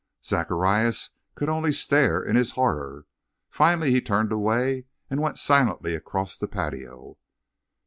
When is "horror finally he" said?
2.53-4.01